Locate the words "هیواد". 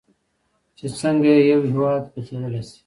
1.71-2.03